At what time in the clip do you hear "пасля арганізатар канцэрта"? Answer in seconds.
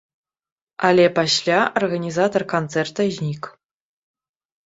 1.17-3.01